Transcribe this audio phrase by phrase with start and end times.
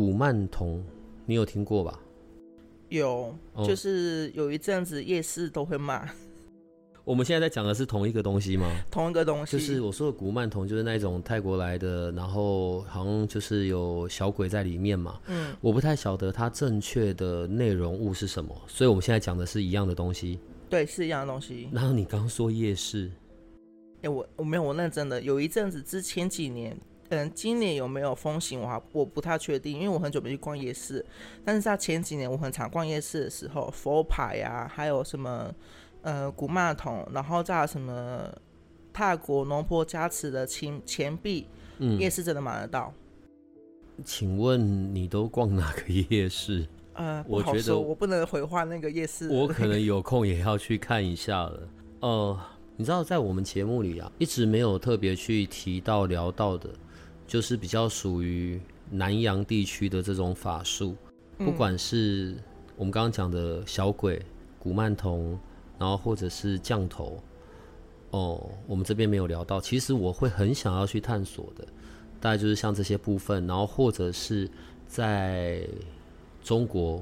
[0.00, 0.82] 古曼童，
[1.26, 2.00] 你有听过吧？
[2.88, 6.08] 有，哦就是有一阵子夜市都会骂
[7.04, 8.66] 我们现在在讲的是同一个东西吗？
[8.90, 15.20] 同一个东西，就是我说的古曼童，就是那种泰国来的，然后好像就是有小鬼在里面嘛。
[15.26, 20.38] 嗯，我不太晓得它正确的内容物是什么，所以我们现在讲的是一样的东西。
[20.70, 21.68] 对，是一样的东西。
[21.72, 23.10] 然后你刚说夜市，
[24.00, 26.74] 哎、我我没有，我认真的有一阵子之前几年，
[27.10, 31.04] 嗯，今年有没有风行，我还我不太确定，因为我很久没去逛夜市。
[31.44, 35.52] 但是在前几年，我很常逛夜市的时候，佛牌呀、还有什么
[36.02, 38.32] 呃古曼童，然后再有什么
[38.92, 41.46] 泰国农坡加持的钱钱币，
[41.78, 42.92] 嗯，夜市真的买得到。
[44.04, 46.66] 请问你都逛哪个夜市？
[46.94, 49.28] 呃，不我觉得我不能回话那个夜市。
[49.28, 51.68] 我可能 有空也要去看一下了。
[52.00, 52.38] 呃，
[52.76, 56.70] 你知道，在我们节目里啊，一直没有特别去提到聊到的，
[57.30, 60.96] 就是比较属于南洋地区的这种法术，
[61.38, 62.34] 不管是
[62.74, 64.20] 我们刚刚讲的小鬼、
[64.58, 65.38] 古曼童，
[65.78, 67.22] 然后或者是降头，
[68.10, 69.60] 哦，我们这边没有聊到。
[69.60, 71.64] 其实我会很想要去探索的，
[72.20, 74.50] 大概就是像这些部分，然后或者是
[74.88, 75.64] 在
[76.42, 77.00] 中国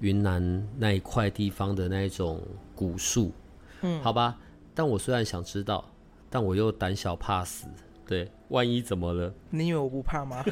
[0.00, 2.42] 云南那一块地方的那一种
[2.74, 3.32] 古树，
[3.80, 4.38] 嗯，好吧。
[4.74, 5.82] 但我虽然想知道，
[6.28, 7.66] 但我又胆小怕死，
[8.06, 9.34] 对，万一怎么了？
[9.50, 10.44] 你以为我不怕吗？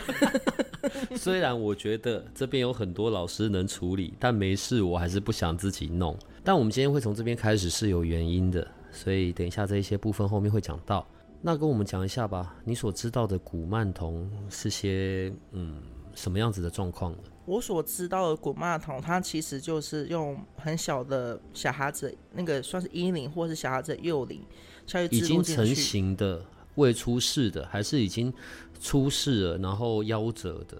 [1.14, 6.18] 虽然我觉得这边有很多老师能处理，但没事，我还是不想自己弄。
[6.42, 11.06] 但我们今天会从这边开始是有原因的，所以等一下这一些部分后面会讲到。
[11.42, 15.82] 那跟我们讲一下吧，你所知道的古曼童是些嗯
[16.14, 17.18] 什么样子的状况呢？
[17.46, 24.42] 我所知道的古曼童，它其实就是用很小的小孩子那个算是婴灵或是小孩子的幼灵
[24.86, 25.80] 下去已经成植入进去。
[25.80, 26.44] 型的、
[26.76, 28.32] 未出世的，还是已经
[28.80, 30.76] 出世了然后夭折的？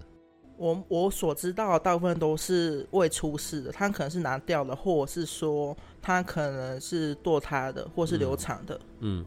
[0.57, 9.25] 我我所知道的大部分都是未出世的，他可能是拿掉了，或者是说他可能是堕胎的，或是流产的嗯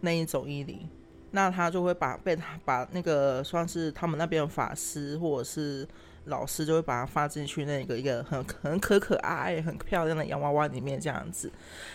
[0.00, 0.86] 那一种医灵。
[1.30, 5.88] 那他就会把被他把那个算是他们那边的法师或者是
[6.26, 11.50] 老师就会把它放进去那个一个很很可可爱爱、很漂亮的洋娃娃里面这样子。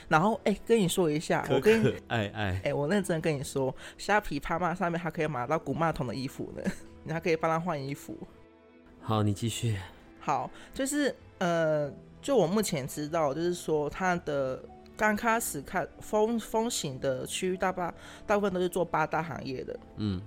[0.07, 6.63] 然后哎、跟你说一下，我跟你爱爱哎、我认真跟你说，虾皮拍卖上面还可以买到古曼童的衣服呢，
[7.03, 8.17] 你还可以帮他换衣服。
[9.01, 9.77] 好，你继续。
[10.19, 11.91] 好，就是呃，
[12.21, 14.61] 就我目前知道，就是说它的
[14.95, 17.91] 刚开始看风风行的区域，大巴
[18.27, 19.79] 大部分都是做八大行业的。
[19.95, 20.21] 嗯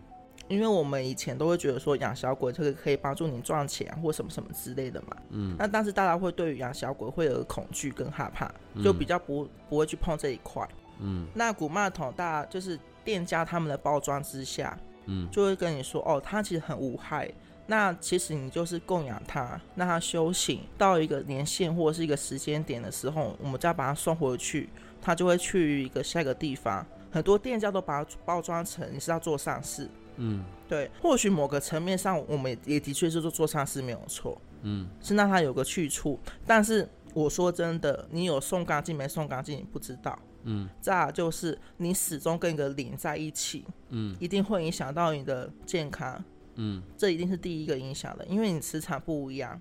[0.52, 8.52] 因为我们以前都会觉得说养小鬼这个可以帮助你赚钱或什么什么之类的嘛，嗯那但是大家会对于养小鬼会有恐惧跟害怕，
[8.84, 10.68] 就比较不不会去碰这一块。
[11.00, 17.32] 嗯那古曼童大家就是店家他们的包装之下，嗯就会跟你说哦，它其实很无害。
[17.64, 24.68] 那其实你就是供养它，让它修行到一个年限或者是一个时间点的时候，我们再把它送回去，
[25.00, 26.84] 它就会去一个下一个地方。
[27.10, 36.18] 很多店家都把它包装成你是要做善事，嗯对，或许某个层面上，我们也也的确是做做善事没有错，嗯是让它有个去处。
[36.46, 40.18] 但是我说真的，你有送干净没送干净，你不知道。
[40.44, 46.24] 嗯再就是你始终跟一个零在一起，嗯一定会影响到你的健康，
[46.56, 49.60] 嗯这一定是第一个影响的，因为你磁场不一样，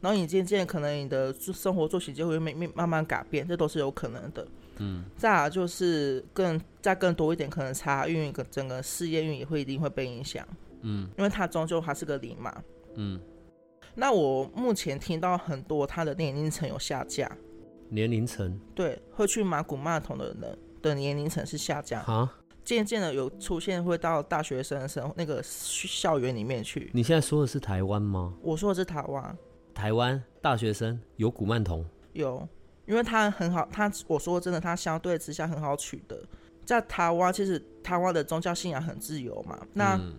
[0.00, 4.46] 然后你渐渐可能你的生活作息就会慢慢慢慢改变，这都是有可能的。
[4.80, 10.46] 嗯再来就是更再更多一点，可能财运跟整个事业运也会一定会被影响，
[10.80, 11.08] 嗯。
[11.16, 12.62] 因为它终究还是个零嘛。
[12.94, 13.20] 嗯，
[13.94, 17.30] 那我目前听到很多他的年龄层有下降，
[17.88, 18.58] 年龄层？
[18.74, 22.34] 对，会去买古曼童的人的年龄层是下降，啊，
[22.64, 26.90] 渐渐的有出现会到大学生生那个校园里面去。
[26.92, 28.34] 你现在说的是台湾吗？
[28.42, 29.36] 我说的是台湾。
[29.72, 32.46] 台湾大学生有古曼童，有，
[32.90, 36.20] 因为它很好，它我说真的，它相对之下很好取得。
[36.64, 39.56] 在台湾，其实台湾的宗教信仰很自由嘛。
[39.72, 40.12] 那嗯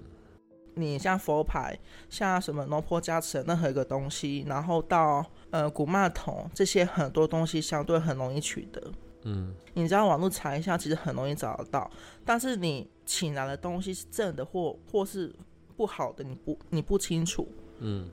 [0.73, 1.77] 你像佛牌，
[2.09, 8.81] 像什么农婆加持的任何一个东西，然后到呃古曼童这些很多东西，相对很容易取得。
[9.23, 11.91] 嗯你只要网络查一下，其实很容易找得到。
[12.23, 15.35] 但是你请来的东西是正的或或是
[15.75, 17.45] 不好的你不你不清楚，
[17.79, 18.09] 嗯，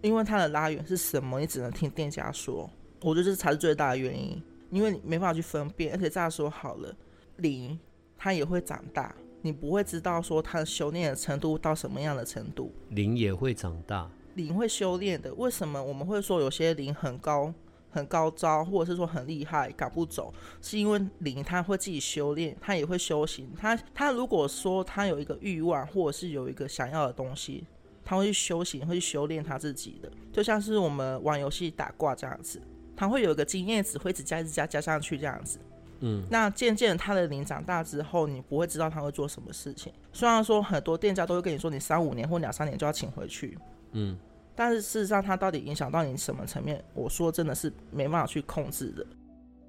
[0.00, 2.70] 因为它的来源是什么，你只能听店家说。
[3.02, 6.94] 我觉得这才是最大的原因，因为你没办法去分辨，而且这样说好了，
[7.36, 7.78] 灵
[8.16, 12.72] 它也会长大，你不会知道说它修炼的程度到什么样的程度。
[12.90, 17.52] 灵也会长大，灵会修炼的，为什么我们会说有些灵很高？
[17.92, 20.32] 很高招，或者是说很厉害，赶不走，
[20.62, 23.52] 是因为灵他会自己修炼，他也会修行。
[23.58, 27.64] 他他如果说他有一个欲望，或者是有一个想要的东西，
[28.04, 30.08] 他会去修行，会去修炼他自己的。
[30.32, 32.62] 就像是我们玩游戏打挂这样子，
[33.00, 35.58] 他会有一个经验值，会一直加、一直加、加上去这样子。
[36.00, 39.90] 嗯，那渐渐他的灵长大之后，你不会知道他会做什么事情。
[40.12, 43.56] 虽然说很多店家都会跟你说，你三五年或两三年就要请回去。
[43.92, 44.18] 嗯。
[44.54, 46.84] 但是事实上，他到底影响到你什么层面？
[46.92, 49.06] 我说真的是没办法去控制的。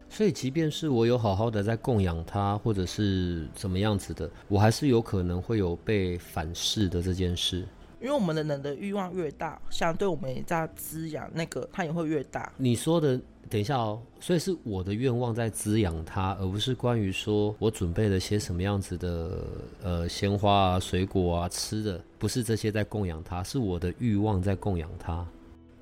[0.10, 7.66] 所以，即便是我有好好的在供养他，或者是怎么样子的，我还是有可能会有被反噬的这件事。
[8.01, 12.51] 因为我们的人的欲望越大，相对我们也在滋养那个，它也会越大。
[12.57, 13.19] 你说的。
[13.50, 19.45] 等一下哦，所以是我的愿望在滋养它，而不是关于说我准备了些什么样子的
[19.83, 25.27] 呃鲜花啊、水果啊、吃的，不是这些在供养它，是我的欲望在供养它。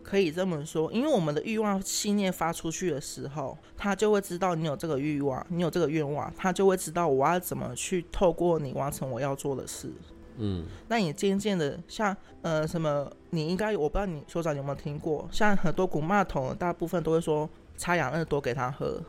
[0.02, 9.92] 可以这么说，因为我们的欲望信念发出去的时候，他就会知道你有这个欲望，你有这个愿望，他就会知道我要怎么去透过你完成我要做的事。
[10.40, 17.48] 嗯，那你渐渐的像呃什么，你应该我不知道你所长有没有听过，像很多古骂桶，大部分都会说
[17.78, 19.02] 擦养乐多给他喝，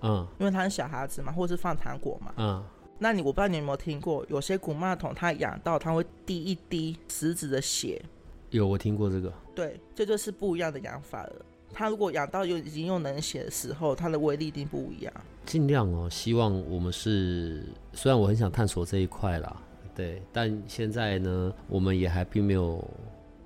[0.00, 2.64] 嗯，因为他是小孩子嘛，或者是放糖果嘛，嗯，
[2.98, 8.02] 那你我不知道你有没有听过，有些古骂桶他养到他会滴一滴食指的血，
[8.50, 11.32] 有我听过这个，对，这就是不一样的养法了。
[11.74, 15.12] 他如果养到有已经用冷血的时候，它的威力一定不一样。
[15.46, 17.64] 尽量哦，希望我们是，
[17.94, 19.56] 虽然我很想探索这一块啦。
[19.94, 22.82] 对，但现在呢，我们也还并没有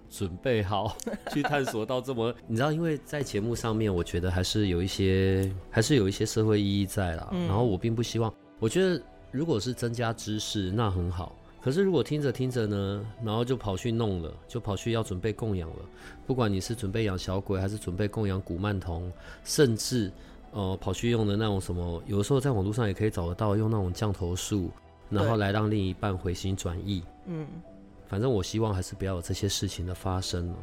[0.09, 0.97] 准备好
[1.35, 7.29] 去探索到这么， 你知道，因为在节目上面，我觉得还是有一些，还是有一些社会意义在啦。
[7.49, 9.03] 然后我并不希望，我觉得
[9.33, 11.35] 如果是增加知识，那很好。
[11.61, 15.77] 可是如果听着听着呢，然后就跑去弄了，就跑去要准备供养了，
[16.25, 20.13] 不管你是准备养小鬼，还是准备供养古曼童，甚至
[20.53, 24.71] 呃跑去用的那种什么，有的时候在网络上也可以找得到，用那种降头术。
[25.09, 27.03] 然后来让另一半回心转意。
[27.27, 27.47] 嗯，
[28.07, 30.55] 反正我希望还是不要有这些事情的发生了。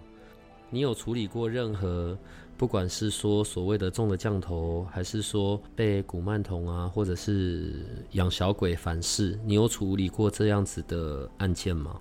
[0.69, 2.17] 你有处理过任何，
[2.57, 11.99] 不管是说所谓的中了降头，还是说被古曼童啊，或者是养小鬼反噬，你有处理过这样子的案件吗？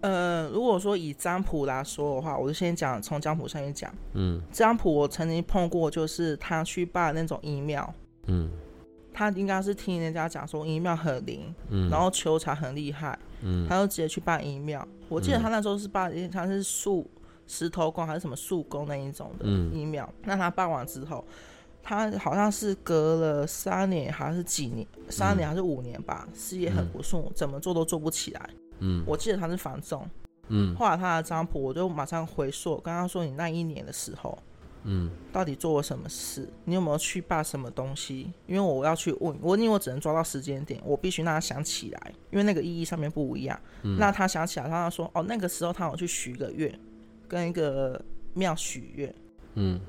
[0.00, 3.92] 呃，如果说以占卜来说的话，我就先讲从占卜上面讲。
[4.14, 7.92] 嗯，占卜我曾经碰过，就是他去拜那种阴庙。
[8.26, 8.50] 嗯。
[9.16, 14.86] 他应该是听人家讲说阴庙很灵，嗯，然后求财很厉害，嗯，他就直接去拜阴庙。
[15.08, 17.10] 我记得他那时候是拜，他是树
[17.46, 20.06] 石头公还是什么树公那一种的阴庙。
[20.24, 21.24] 那他拜完之后，
[21.82, 28.50] 他好像是隔了三年还是几年，三年还是五年吧，事业很不顺，怎么做都做不起来。
[28.80, 30.06] 嗯，我记得他是防重，
[30.48, 34.38] 嗯，后来他的占卜，我就马上回溯，跟他说你那一年的时候。
[34.88, 36.48] 嗯，到底做了什么事？
[36.64, 38.32] 你有没有去拜什么东西？
[38.46, 43.60] 因为我要去问，我因为我只能抓到时间点，我必须让他想起来，因为那个意义上面不一样。
[43.98, 46.72] 那他想起来，他说：“哦，那个时候他有去许个愿，
[47.26, 48.00] 跟一个
[48.32, 49.12] 庙许愿。”
[49.58, 49.80] 嗯，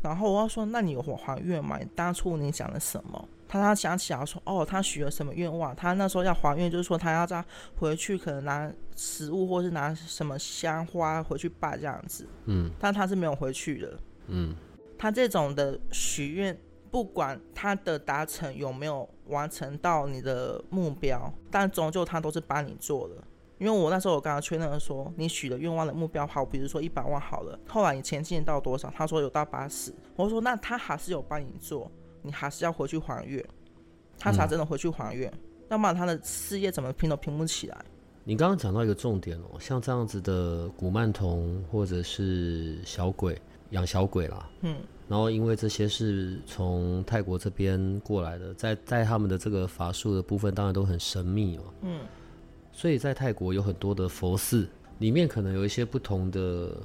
[0.00, 1.76] 然后我要说：“那你有还愿吗？
[1.96, 5.74] 当初你讲了什么？”他他想起来说：“哦，他许了什么愿望？
[5.74, 7.44] 他那时候要还愿，就是说他要再
[7.76, 13.98] 回去，可能拿食物或是拿什么香花回去拜这样子。”嗯，但他是没有回去的。
[14.32, 14.54] 嗯，
[14.98, 16.58] 他这种的许愿，
[16.90, 23.14] 不管他的达成有没有完成到你的目标，但终究他都是帮你做的。
[23.58, 28.90] 因为我那时候我刚刚确认说，你许的愿望的目标好，比如说一百万好了，后来你前进到多少？
[28.90, 31.88] 他说有到八十，我说那他还是有帮你做，
[32.22, 33.44] 你还是要回去还愿，
[34.18, 35.32] 他才真的回去还愿，
[35.68, 37.84] 要不然他的事业怎么拼都拼不起来。
[38.24, 43.40] 你刚刚讲到一个重点哦，像这样子的古曼童或者是小鬼。
[43.72, 44.76] 养小鬼啦，嗯，
[45.08, 52.00] 然后因为这些是从泰国这边过来的，在在他们的这个法术的部分，当然都很神秘嘛，嗯，
[52.70, 56.76] 所以在泰国有很多的佛寺，里面可能有一些不同的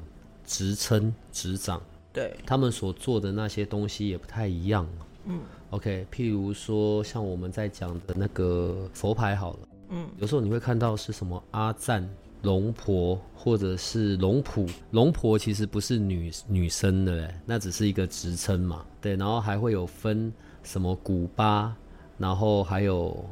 [0.46, 4.88] 职称职掌，对，他们所做的那些东西也不太一样，
[5.26, 12.08] 嗯，OK，譬如说像我们在讲的那个佛牌好了，嗯，有时候你会看到是什么阿赞。
[12.44, 18.86] 龙婆或者是龙普，龙婆其实不是女女生的，那只是一个职称嘛。
[19.02, 20.32] 对，然后还会有分
[20.64, 21.76] 什么古巴，
[22.18, 23.26] 然后还有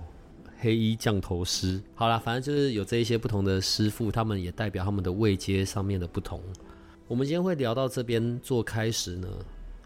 [0.59, 1.81] 黑衣降头师。
[1.93, 6.41] 好啦，反正就是有这一些不同的师傅，他们也代表他们的位阶上面的不同。
[7.07, 9.27] 我们今天会聊到这边做开始呢，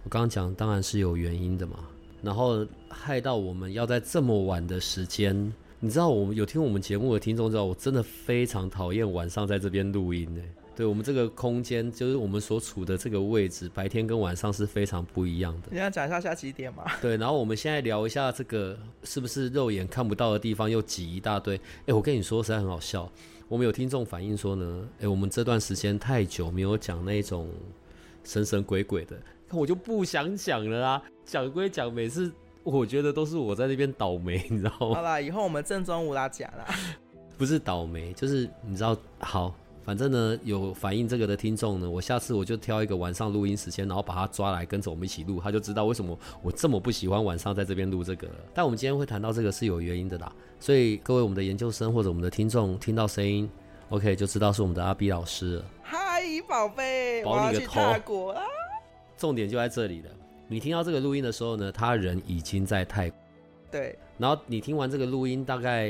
[0.03, 1.79] 我刚刚讲当然是有原因的嘛。
[2.21, 10.41] 然后害到我们要在这么晚的时间，你知道我们有听我们节目的听众知道，我真的非常讨厌晚上在这边录音呢。
[10.75, 15.67] 对我们这个空间，就是我们所处的这个位置，白天跟晚上是非常不一样的。
[15.71, 16.83] 你要讲一下下几点吗？
[17.01, 21.55] 对，然后我们现在聊一下这个是不是肉眼看不到的地方又挤一大堆？
[21.86, 23.09] 哎，我跟你说实在很好笑。
[23.48, 27.50] 我们有听众反映说呢，哎，我们这段时间太久没有讲那种
[28.25, 29.17] 神神鬼鬼的，
[29.51, 31.01] 我就不想讲了啦。
[31.25, 32.31] 讲归讲，每次
[32.63, 34.95] 我觉得都是我在那边倒霉， 你知道吗？
[34.95, 36.65] 好啦，以后我们正中午来讲啦。
[37.37, 39.53] 不是倒霉，就是你知道好。
[39.85, 48.27] 反正呢，有反映这个的听众呢，我下次我就挑一个晚上录音时间，然后把他抓来跟着我们一起录，他就知道为什么我这么不喜欢晚上在这边录这个。
[48.53, 53.49] 但我们今天会谈到这个是有原因的啦，所以各位我们的研究生或者我们的听众听到声音
[53.89, 55.65] ，OK 就知道是我们的阿 B 老师了。
[55.81, 58.27] 嗨，宝贝，保你个头！
[58.27, 58.43] 啊！
[59.17, 60.09] 重点就在这里了。
[60.51, 63.20] 你听到这个录音的时候呢，他人已经在泰国。
[63.72, 65.89] 对，然后你听完这个录音，大概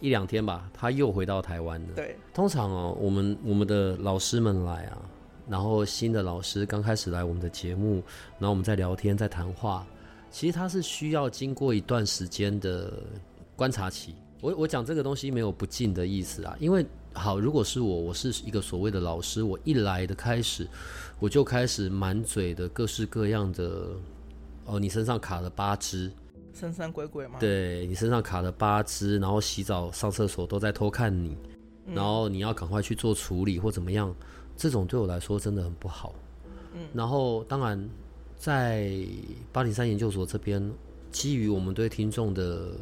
[0.00, 1.88] 一两天吧，他又回到台湾了。
[1.94, 5.02] 对，通常哦，我们我们的老师们来啊，
[5.46, 8.02] 然后新的老师刚开始来我们的节目，
[8.38, 9.86] 然后我们在聊天，在谈话，
[10.30, 12.90] 其实他是需要经过一段时间的
[13.54, 14.14] 观察期。
[14.40, 20.66] 我我讲这个东西没有不敬的意思啊，因为好，如果是我，我是一个所谓的老师，我一来的开始，
[21.18, 23.88] 我就开始满嘴的各式各样的，
[24.66, 26.10] 哦，你身上卡了八只。
[26.54, 27.38] 神神鬼鬼吗？
[27.38, 31.36] 对你身上卡了八只，然后洗澡、上厕所都在偷看你，
[31.92, 34.14] 然后你要赶快去做处理或怎么样，
[34.56, 36.14] 这种对我来说真的很不好。
[36.74, 37.88] 嗯，然后当然
[38.36, 38.92] 在
[39.52, 40.72] 八零三研究所这边，
[41.12, 42.72] 基于我们对听众的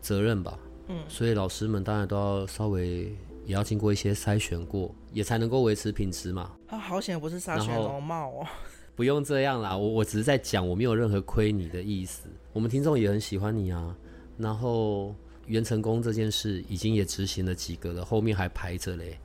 [0.00, 0.58] 责任吧，
[0.88, 3.16] 嗯，所以老师们当然都要稍微
[3.50, 6.52] 也要经过一些筛选过，也才能够维持品质嘛。
[6.68, 8.46] 啊，好险不是筛选容貌哦。
[8.94, 12.28] 不用这样啦，我我只是在讲，我没有任何亏你的意思。
[12.52, 13.96] 我们听众也很喜欢你啊。
[14.38, 15.12] 然后
[15.46, 19.18] 袁成功这件事已经也执行了几个了，后面还排着嘞。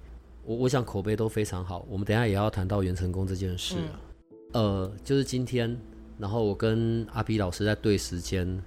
[0.44, 1.86] 我我想口碑都非常好。
[1.88, 4.02] 我们等下也要谈到袁成功这件事啊。
[4.54, 5.80] 呃，就是今天，
[6.18, 8.60] 然后我跟阿 B 老师在对时间，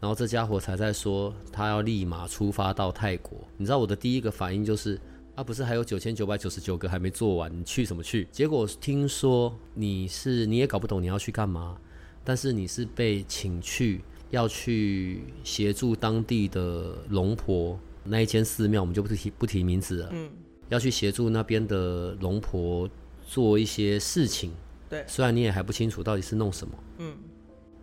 [0.00, 3.38] 然后这家伙才在说他要立马出发到泰国。
[3.56, 5.00] 你知道我的第一个反应就是。
[5.34, 8.26] 啊，不是还有九千九百九十九个还没做完，你去什么去？
[8.32, 11.78] 结果听说你是你也搞不懂你要去干嘛，
[12.24, 14.00] 但是你是被请去
[14.30, 20.08] 要去协助当地的龙婆那一间寺庙，我们就不提不提名字了。
[20.10, 20.28] 嗯，
[20.70, 22.90] 要去协助那边的龙婆
[23.24, 24.50] 做一些事情。
[24.88, 26.74] 对，虽然你也还不清楚到底是弄什么。
[26.98, 27.16] 嗯，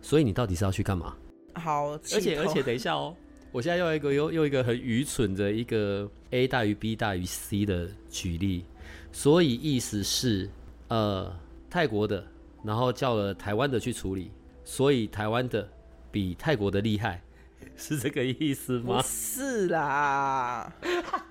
[0.02, 1.16] 所以你到底是要去干嘛？
[1.56, 3.14] 好，而且而且等一下哦。
[3.52, 8.66] 我现在用一个又又一个很愚蠢的一个 A 大于 B 大于 C 的举例，
[9.12, 10.50] 所以意思是，
[10.88, 11.34] 呃，
[11.70, 12.22] 泰国的，
[12.62, 14.30] 然后叫了台湾的去处理，
[14.62, 15.66] 所以台湾的
[16.10, 17.22] 比泰国的厉害，
[17.76, 19.00] 是这个意思吗？
[19.02, 20.70] 是啦。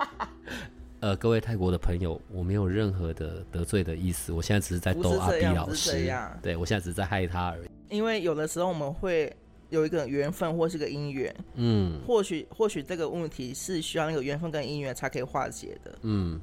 [1.01, 7.69] 呃，各位泰国的朋友，我没有任何的得罪的意思，我现在只是在逗阿 B 老师，对我现在只是在害他而已。
[7.89, 9.31] 因为有的时候我们会。
[9.75, 16.39] 有一个缘分或是个姻缘，嗯，或许或许这个问题是需要那个缘分跟姻缘才可以化解的，嗯，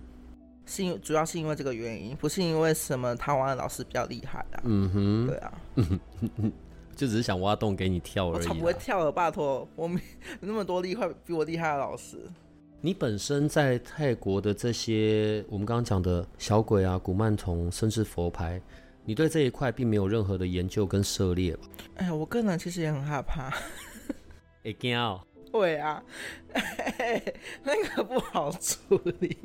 [0.66, 5.52] 是因主要是因为这个原因，不是因为什么台湾老师比较厉害啊，嗯哼，对啊，
[6.94, 10.00] 就只是想挖洞给你跳而已，我不会跳的，拜托，我没
[10.40, 12.18] 那么多厉害比我厉害的老师。
[12.84, 18.60] 你本身在泰国的这些，我们刚刚讲的小鬼啊、古曼童，甚至佛牌。
[19.04, 21.62] 你对这一块并没有任何的研究跟涉猎吧？
[21.96, 23.50] 哎，我个人其实也很害怕。
[24.62, 25.20] 会惊哦？
[25.50, 26.02] 会啊，
[27.64, 29.36] 那个不好处理。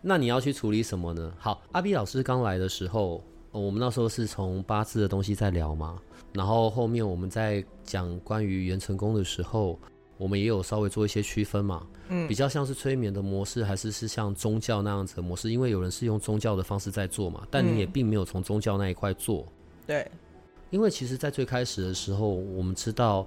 [0.00, 1.32] 那你要去处理什么呢？
[1.38, 5.98] 好，阿 B 老师刚来的时候，我们那时候是从八字的东西在聊嘛，
[6.32, 9.78] 然后后面我们在讲关于元成功的时候。
[10.16, 15.50] 我们也有稍微做一些区分嘛，嗯，比较像是催眠的模式，还是是像宗教那样子的模式？
[15.50, 19.46] 因为有人是用宗教的方式在做嘛，但你也并没有从宗教那一块做。
[19.86, 20.10] 对，
[20.70, 23.26] 因为其实，在最开始的时候，我们知道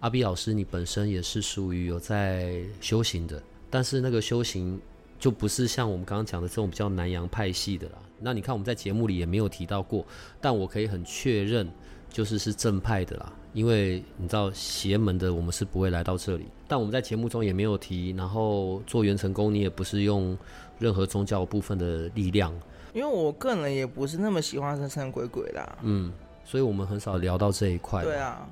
[0.00, 4.80] 阿比老师你本身也是属于有在修行的，但是那个修行
[5.18, 7.94] 就不是像我们刚刚讲的这种比较南洋派系的啦。
[8.20, 10.04] 那你看我们在节目里也没有提到过，
[10.40, 11.68] 但我可以很确认，
[12.14, 13.32] 就是是正派的啦。
[13.52, 16.46] 因为你知道邪门的，我们是不会来到这里。
[16.68, 18.12] 但我们在节目中也没有提。
[18.16, 20.38] 然后做元成功，你也不是用
[20.78, 22.54] 任何宗教部分的力量。
[22.92, 25.78] 因为我个人也不是那么喜欢神神鬼鬼的。
[25.82, 26.12] 嗯，
[26.44, 28.04] 所以我们很少聊到这一块。
[28.04, 28.48] 对啊。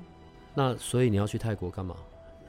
[0.53, 1.95] 那所以你要去泰国干嘛？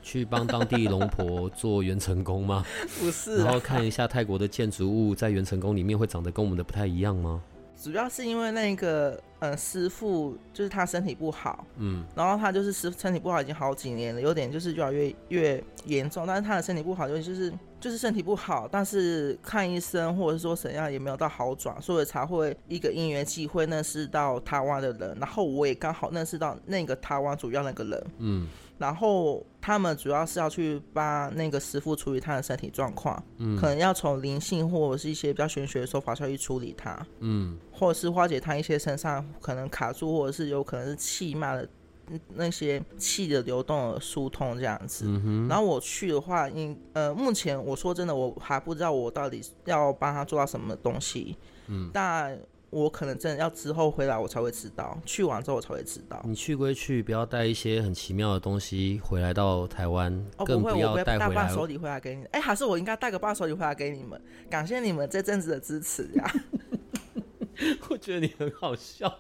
[0.03, 2.63] 去帮当地龙婆做元成功吗？
[3.01, 7.41] 不是啊，然后看一下泰国的建筑物在元成功里面会长得跟我们的不太一样吗？
[7.83, 28.49] 主要是因为那个呃师傅就是他身体不好，嗯，然后他就是师身体不好已经好几年了，有点就是越来越越严重，但是他的身体不好就就是就是身体不好，但是看医生或者说怎样也没有到好转，所以才会一个因缘际会认识到台湾的人，然后我也刚好认识到那个台湾主要那个人，嗯，
[28.79, 41.69] 然后他们主要是要去帮那个师傅处理他的身体状况，嗯，可能要从灵性或者是一些比较玄学的说法下去处理他，嗯，或者是化解他一些身上可能卡住，或者是有可能是气脉的
[42.09, 45.07] 嗯那些气的流动的疏通这样子。
[45.49, 51.37] 然后我去的话，因呃，目前我说真的，我还不知道我到底要帮他做到什么东西，
[51.69, 52.39] 嗯，但
[52.71, 56.21] 我可能真的要之后回来我才会知道，去完之后我才会知道。
[56.25, 61.17] 你去归去，不要带一些很奇妙的东西回来到台湾，哦，不会，我不会带。
[61.17, 62.25] 伴手礼回来给你。
[62.33, 66.35] 哎，还是我应该带个伴手礼回来给你们，感谢你们这阵子的支持呀。
[67.91, 69.13] 我觉得你很好笑。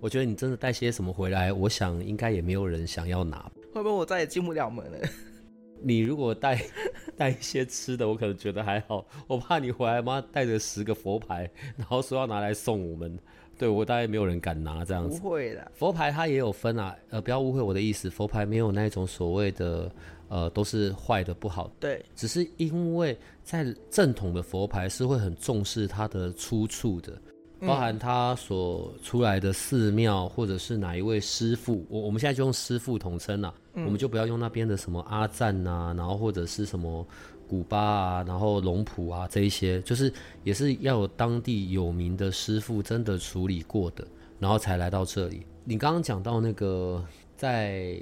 [0.00, 3.50] 我觉得你真的带些什么回来，我想应该也没有人想要拿。
[3.72, 4.98] 会不会我再也进不了门了？
[5.82, 6.62] 你如果带
[7.16, 9.06] 带一些吃的，我可能觉得还好。
[9.26, 13.18] 我怕你回来妈带着十个佛牌，然后说要拿来送我们，
[13.56, 15.30] 对我大概没有人敢拿这样子不。
[15.30, 19.90] 会的，佛牌它也有分啊，呃，不要误会我的意思，佛牌没有那种所谓的
[20.28, 27.18] 呃都是坏的不好的，对，只是因为在正统的佛牌是会很重视它的出处的。
[27.66, 37.06] 包含他所出来的寺庙，或者是哪一位师傅，我我们现在就用师傅统称啦，我们就不要用那边的什么阿赞呐、然后或者是什么
[37.46, 40.12] 古巴啊，然后龙普啊这一些，就是
[40.42, 44.06] 也是要有当地有名的师傅真的处理过的，
[44.38, 45.46] 然后才来到这里。
[45.64, 47.04] 你刚刚讲到那个
[47.36, 48.00] 在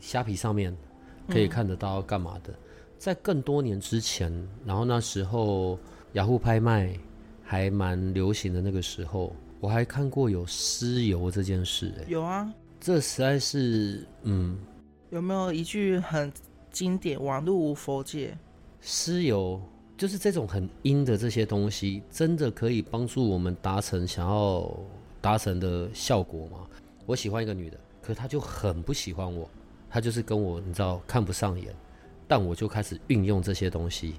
[0.00, 0.76] 虾皮上面
[1.28, 2.52] 可以看得到干嘛的，
[2.98, 4.32] 在更多年之前，
[4.64, 5.78] 然后那时候
[6.14, 6.92] 雅虎拍卖
[7.48, 14.58] 还蛮流行的那个时候，我还看过有尸油这件事、欸，有啊，这实在是，嗯，
[15.10, 16.30] 有没有一句很
[16.72, 18.36] 经典“网路无佛界？
[18.80, 19.62] 尸油
[19.96, 24.68] 就是这种很阴的这些东西，真的可以帮助我们达成想要
[25.20, 26.66] 达成的效果吗？
[27.06, 29.48] 我喜欢一个女的，可她就很不喜欢我，
[29.88, 31.72] 她就是跟我你知道看不上眼，
[32.26, 34.16] 但我就开始运用这些东西，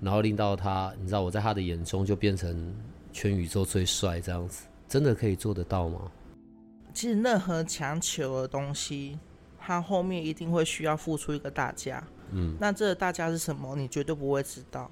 [0.00, 2.74] 然后令到他，你知道我在他的眼中就变成
[3.12, 6.10] 全宇宙最帅这样子，真的可以做得到吗？”？
[6.92, 9.18] 其实任何强求的东西，
[9.58, 12.02] 它后面一定会需要付出一个大价。
[12.32, 13.76] 嗯，那这个代价是什么？
[13.76, 14.90] 你绝对不会知道。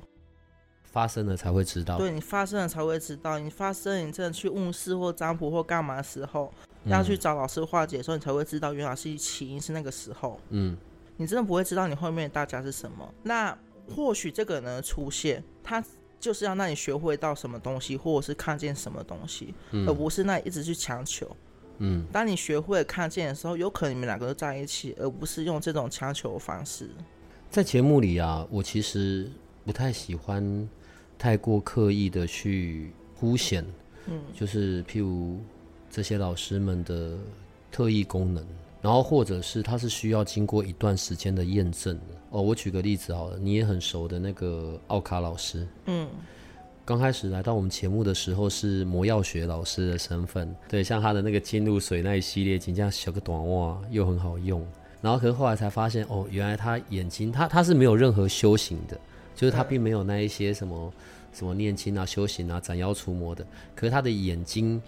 [0.85, 1.99] 发生了才会知道。
[1.99, 3.39] 对你发生了才会知道。
[3.39, 6.53] 你发生，你真的去问事或占卜或干嘛的时候，
[6.85, 10.41] 嗯要去找老师化解的时候，你才会知道原来是起因是那个时候。
[10.51, 10.77] 嗯
[11.17, 13.13] 你真的不会知道你后面的大价是什么。
[13.23, 13.57] 那
[13.95, 15.85] 或许这个人的出现，他
[16.21, 19.55] 就是要让你学会到什么东西，或者是看见什么东西，
[19.87, 21.29] 而不是那一直去强求。
[21.79, 26.91] 嗯，当你学会看见的时候，有可能你们两个都在一起，而不是用这种强求的方式。
[27.51, 29.31] 在节目里啊，我其实
[29.65, 30.69] 不太喜欢
[31.17, 33.65] 太过刻意的去凸显，
[34.07, 35.39] 嗯，就是譬如
[35.89, 37.17] 这些老师们的
[37.71, 38.45] 特异功能，
[38.83, 42.17] 然后或者是它是需要经过一段时间的验证的。
[42.31, 46.07] 哦，我举个例子好了，你也很熟的那个奥卡老师，嗯，
[46.85, 54.63] 刚开始来到我们节目的时候是魔药学老师的身份，对，像他的那个金露水那一系列，仅这样小个短袜又很好用。
[55.01, 59.01] 然后可是后来才发现，哦，原来他眼睛他他是没有任何修行的，
[59.35, 60.93] 就是他并没有那一些什么
[61.33, 63.47] 什么念经啊、修行啊、斩妖除魔的。
[63.75, 64.83] 可是他的眼睛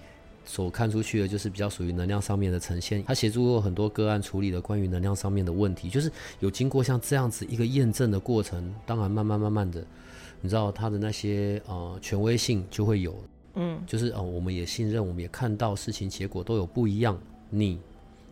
[0.50, 3.04] 所看出去的，就是比较属于能量上面的呈现。
[3.04, 6.10] 他协助过很多个案处理了关于能量上面的问题，就是
[6.40, 8.74] 有经过像这样子一个验证的过程。
[8.84, 9.86] 当然，慢慢慢慢的，
[10.40, 13.14] 你知道他的那些呃权威性就会有，
[13.54, 17.16] 嗯，就是呃我们也信任，我们也看到事情结果都有不一样。
[17.48, 17.78] 你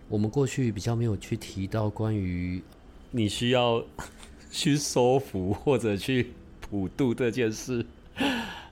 [0.09, 2.61] 我们过去比较没有去提到关于
[3.13, 3.81] 你需要
[4.51, 7.87] 去收服或者去普渡这件事。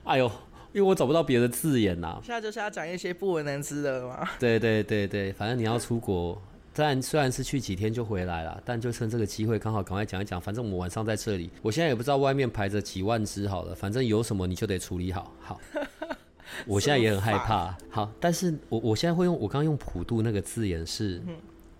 [0.03, 0.29] 哎呦，
[0.73, 4.29] 因为我找不到别的字眼呐、现在就是要讲一些不为人知的了嘛。
[4.39, 6.39] 对对对对，反正你要出国，
[6.73, 10.39] 虽然虽然是去几天就回来了，但就趁这个机会，刚好赶快讲一讲。
[10.39, 15.33] 反正我们晚上在这里，我现在也不知道外面排着几万只好了，反正有什么你就得处理好。
[15.39, 15.59] 好，
[16.67, 17.75] 我现在也很害怕。
[17.89, 21.19] 好，但是我我现在会用我刚刚用普渡那个字眼是，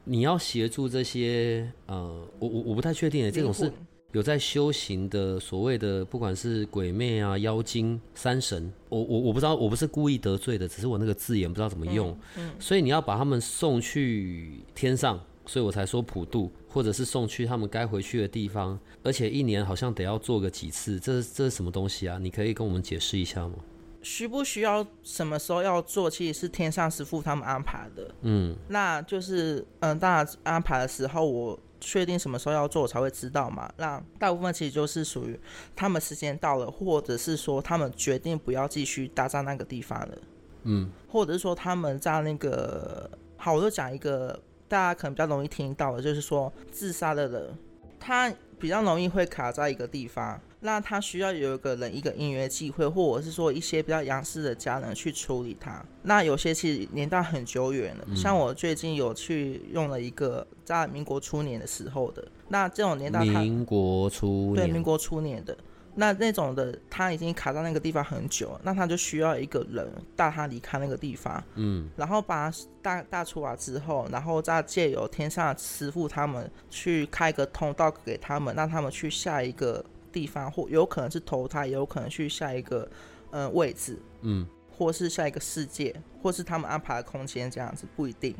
[0.04, 3.80] 你要协助这些呃，我我我不太确定耶，这种是灵魂
[4.14, 22.18] 有在修行的所谓的，不管是鬼魅啊、妖精、山神，我我我不知道，我不是故意得罪的，只是我那个字眼不知道怎么用，嗯所以你要把他们送去天上，所以我才说普渡，或者是送去他们该回去的地方，而且一年好像得要做个几次，这这是什么东西啊？
[22.18, 23.56] 你可以跟我们解释一下吗？
[24.04, 28.10] 需不需要什么时候要做，其实是天上师傅他们安排的。
[28.22, 33.72] 嗯，那就是嗯，当然安排的时候，我确定什么时候要做，我才会知道嘛。
[33.78, 35.40] 那大部分其实就是属于
[35.76, 40.18] 他们时间到了，或者是说他们决定不要继续搭在那个地方了。
[40.64, 44.38] 嗯，或者是说他们在那个，好，我就讲一个
[44.68, 47.58] 大家可能比较容易听到的，就是说自杀的人，
[48.00, 50.40] 他比较容易会卡在一个地方。
[50.60, 55.86] 那他需要有一个人一个音乐机会，或者是说一些比较洋式的家人去处理他。
[56.02, 65.56] 那有些其实年代很久远了，像我最近有去用了一个在民国初年的时候的，那这种年代，民国初对民国初年的
[65.98, 79.84] 那那种的，他已经卡在那个地方很久，那他就需要一个人带他离开那个地方，嗯，然后把他带带出来之后，然后再借由天上的师傅他们去开个通道给他们，让他们去下一个。
[80.10, 82.90] 地方或有可能是投胎，也有可能去下一个
[83.30, 88.34] 呃位置，嗯，或是下一个世界，或是他们安排的空间这样子不一定，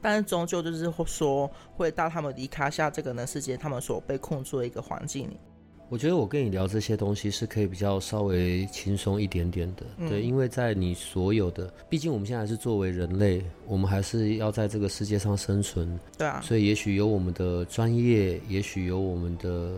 [0.00, 5.38] 但是终究就是说会带他们离开下这个人世界，他们所被困住的一个环境里。
[5.88, 19.74] 我觉得我跟你聊这些东西是可以比较稍微轻松一点点的，对，因为在你所有的，毕竟我们现在是作为人类，我们还是要在这个世界上生存，对啊，所以也许有我们的专业，也许有我们的。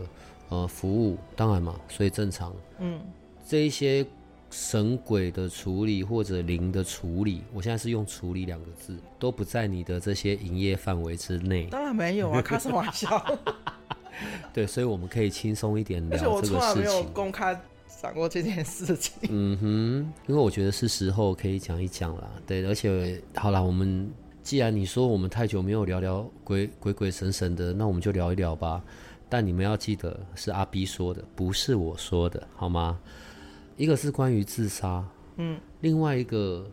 [0.53, 2.53] 呃，服务当然嘛，所以正常。
[2.81, 3.01] 嗯，
[3.46, 4.05] 这一些
[4.51, 11.68] 神鬼的处理或者灵的处理，我现在是用“处理”两个字，都不在你的这些营业范围之内。
[11.70, 13.25] 当然没有啊， 开什么玩笑？
[14.52, 16.56] 对，所以我们可以轻松一点聊这个事情。
[16.56, 17.61] 我从来没有公开
[18.00, 19.14] 讲过这件事情。
[19.28, 22.30] 嗯哼，因为我觉得是时候可以讲一讲啦。
[22.46, 24.11] 对，而且好了，我们
[24.42, 28.83] 既然你说我们太久没有聊聊鬼鬼鬼神神的，那我们就聊一聊吧。
[29.28, 32.98] 但你们要记得，是阿 B 说的，不是我说的，好吗？
[33.76, 35.06] 一个是关于自杀，
[35.37, 36.68] 嗯，另外一个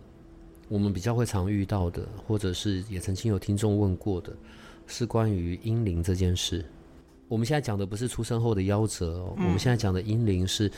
[0.67, 4.33] 我们比较会常遇到的，或者是也曾经有听众问过的，
[4.88, 6.65] 是关于阴灵这件事。
[7.27, 10.71] 我们现在讲的不是出生后的夭折哦，我们现在讲的婴灵是，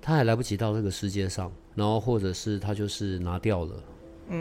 [0.00, 3.74] 他还来不及到这个世界上，然后或者是他就是拿掉了。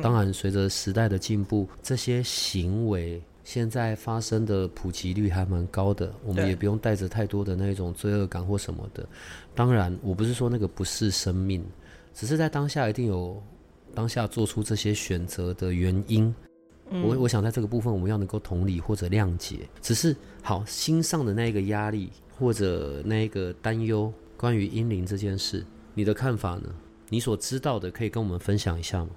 [0.01, 3.21] 当然，随着时代的进步，这些行为。
[3.43, 9.07] 现在发生的普及率还蛮高的，我们也不用带着太多的那种罪恶感或什么的。
[9.55, 11.63] 当然，我不是说那个不是生命，
[12.13, 13.41] 只是在当下一定有
[13.95, 16.35] 当下做出这些选择的原因。
[16.91, 19.67] 我我想在这个部分我们要能够同理或者谅解。
[19.81, 26.73] 只是好心上的那一个压力或者那一个担忧，关于阴灵这件事，你的看法呢？
[27.09, 29.09] 你所知道的可以跟我们分享一下吗？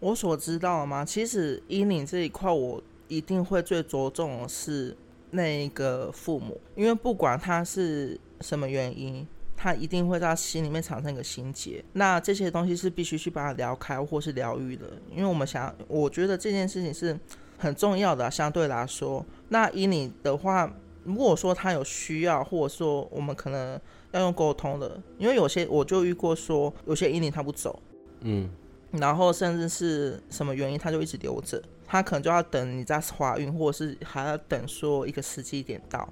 [0.00, 1.04] 我所知道的吗？
[1.04, 2.82] 其实阴灵这一块我。
[3.06, 4.96] 一定会最着重的是
[5.30, 9.24] 那一个父母，因为不管他是什么原因，
[9.64, 11.82] 他一定会在心里面产生一个心结。
[11.94, 17.18] 那这些东西是必须去把它聊开或是疗愈的，因为我们想，我觉得这件事情是
[17.56, 18.30] 很重要的。
[18.30, 20.70] 相对来说，那以你的话，
[21.02, 23.80] 如果说他有需要，或者说我们可能
[24.12, 27.80] 要用沟通的，因为有些我就遇过说，有些以你他不走，
[28.20, 28.50] 嗯，
[28.90, 31.62] 然后甚至是什么原因，他就一直留着。
[31.86, 36.06] 他可能就要等你在怀孕，或者是还要等说一个时机点到，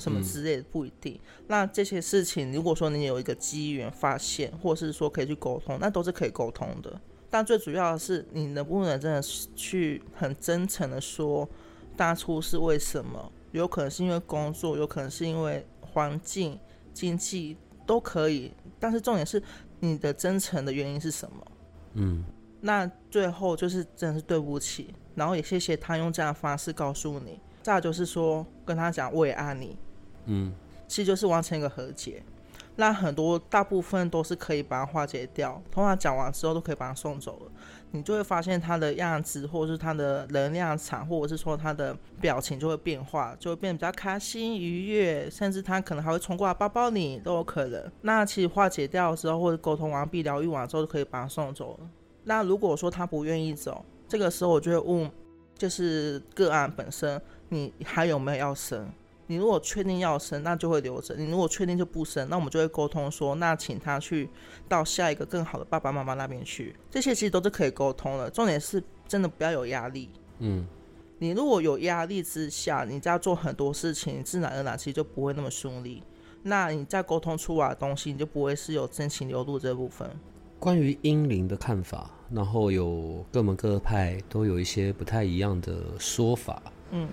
[0.00, 1.20] 什么之类的不一定。
[1.46, 7.00] 那这些事情，如果说你有一个机缘发现，或是说可以去沟通，那都是可以沟通的。
[7.28, 9.22] 但最主要的是，你能不能真的
[9.54, 11.48] 去很真诚的说，
[11.96, 13.30] 当初是为什么？
[13.52, 16.58] 有可能是因为工作，有可能是因为环境、
[16.92, 18.52] 经济都可以。
[18.78, 19.42] 但是重点是
[19.78, 21.46] 你的真诚的原因是什么？
[21.94, 22.24] 嗯，
[22.60, 24.94] 那最后就是真的是对不起。
[25.16, 29.76] 然后也谢谢他用这样的方式告诉你，再就是说跟他讲我也爱你，
[30.30, 30.52] 嗯，
[30.88, 32.22] 其实就是完成一个和解。
[32.76, 37.52] 那很多大部分都是可以把它化解掉，通常讲完之后都可以把它送走了。
[37.90, 47.90] 你就会发现他的样子，或者是他的能量场，或者是说他的表情就会变化，就会变得比较开心愉悦，甚至他可能还会冲过来抱抱你都有可能。
[48.02, 51.90] 那其实化解掉之后，或者沟通完毕、疗愈完之后，就可以把他送走了。
[52.24, 55.10] 那如果说他不愿意走，这个时候我就会问，
[55.58, 58.88] 就是个案本身，你还有没有要生？
[59.30, 64.28] 你如果确定要生，那就会留着；你如果确定就不生，那我们就会沟通说，那请他去
[64.68, 66.74] 到下一个更好的爸爸妈妈那边去。
[66.90, 70.10] 这些其实都是可以沟通的，重点是真的不要有压力。
[70.40, 70.66] 嗯，
[71.20, 76.02] 你如果有压力之下，你在做很多事情，自然而然其实就不会那么顺利。
[76.42, 80.10] 那你在沟通出来的东西，你就不会是有真情流露这部分。
[80.58, 86.60] 关于阴灵的看法，然后有各门各派都有一些不太一样的说法。
[86.90, 87.08] 嗯，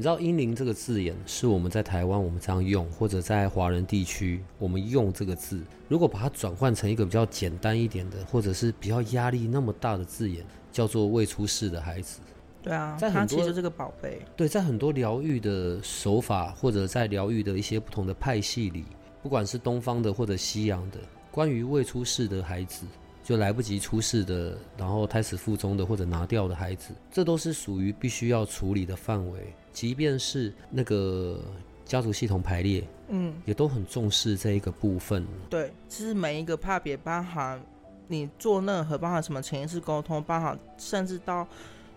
[0.00, 5.60] 你知道“阴灵”这个字眼是我们在台湾我们这样用，或者在华人地区我们用这个字。
[5.88, 12.20] 如果把它转换成一个比较简单一点的，或者是比较压力那么大的字眼，叫做未出世的孩子。
[12.62, 14.22] 对啊，在很多他其实这个宝贝。
[14.34, 18.86] 对，在很多疗愈的手法，或者在疗愈的一些不同的派系里，
[19.22, 20.96] 不管是东方的或者西洋的，
[21.30, 22.86] 关于未出世的孩子，
[23.22, 29.52] 就来不及出世的，然后胎死腹中的或者拿掉的孩子，这都是属于必须要处理的范围。
[29.72, 31.40] 即便是那个
[31.84, 35.26] 家族系统排列，嗯，也都很重视这一个部分。
[35.48, 37.60] 对，其实每一个怕别包含
[38.08, 41.46] 你做任何包含什么潜意识沟通，包含甚至到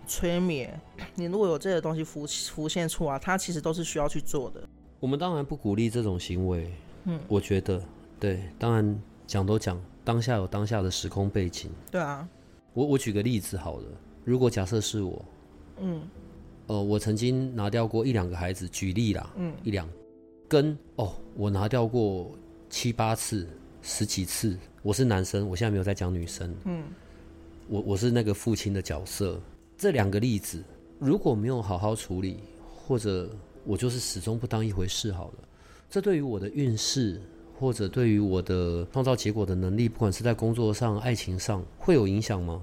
[0.08, 0.80] 催眠，
[1.16, 4.62] 你如果有这些东西浮浮现出来，它其实都是需要去做的。
[5.00, 6.72] 我们当然不鼓励这种行为，
[7.06, 7.82] 嗯，我觉得，
[8.20, 11.70] 对，当然讲都讲，当下有当下的时空背景。
[11.92, 12.28] 对啊，
[12.74, 13.86] 我我举个例子好了，
[14.24, 15.26] 如果假设是我，
[15.82, 16.02] 嗯
[16.68, 19.88] 呃，我曾经拿掉过一两个孩子，举例啦，嗯一两
[20.48, 22.32] 跟哦，我拿掉过
[22.70, 23.48] 七八次、
[23.82, 24.58] 十几次。
[24.82, 26.84] 我是男生，我现在没有在讲女生，嗯，
[27.70, 29.40] 我我是那个父亲的角色。
[29.78, 30.62] 这两个例子，
[31.00, 32.40] 如果没有好好处理，
[32.76, 33.30] 或者
[33.66, 35.48] 我就是始终不当一回事好了，
[35.90, 37.22] 这对于我的运势，
[37.58, 42.62] 或者对于我的创造结果的能力，不管是在工作上、爱情上，会有影响吗？